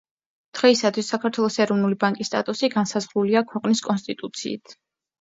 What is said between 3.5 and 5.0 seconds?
ქვეყნის კონსტიტუციით.